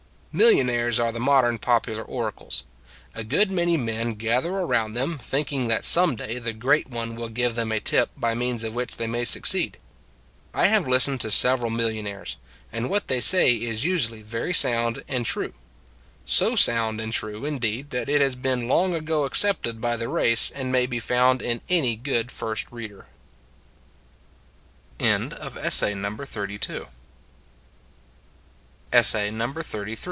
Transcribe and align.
Millionaires 0.33 0.97
are 0.97 1.11
the 1.11 1.19
modern 1.19 1.57
popular 1.57 2.03
oracles; 2.03 2.63
a 3.13 3.21
good 3.21 3.51
many 3.51 3.75
men 3.75 4.13
gather 4.13 4.53
around 4.53 4.93
them, 4.93 5.17
thinking 5.17 5.67
that 5.67 5.83
some 5.83 6.15
day 6.15 6.39
the 6.39 6.53
great 6.53 6.87
one 6.89 7.15
will 7.17 7.27
give 7.27 7.55
them 7.55 7.69
a 7.69 7.81
tip 7.81 8.09
by 8.15 8.33
means 8.33 8.63
of 8.63 8.73
which 8.73 8.95
they 8.95 9.07
may 9.07 9.25
succeed. 9.25 9.77
I 10.53 10.67
have 10.67 10.87
listened 10.87 11.19
to 11.19 11.31
several 11.31 11.69
millionaires; 11.69 12.37
and 12.71 12.89
what 12.89 13.09
they 13.09 13.19
say 13.19 13.51
is 13.53 13.83
usually 13.83 14.21
very 14.21 14.53
sound 14.53 15.03
and 15.09 15.25
true 15.25 15.51
so 16.23 16.55
sound 16.55 17.01
and 17.01 17.11
true, 17.11 17.43
indeed, 17.43 17.89
that 17.89 18.07
it 18.07 18.21
has 18.21 18.35
been 18.37 18.69
long 18.69 18.93
ago 18.93 19.25
accepted 19.25 19.81
by 19.81 19.97
the 19.97 20.07
race 20.07 20.49
and 20.49 20.71
may 20.71 20.85
be 20.85 21.01
found 21.01 21.41
in 21.41 21.59
any 21.67 21.97
good 21.97 22.31
first 22.31 22.67
reader. 22.71 23.07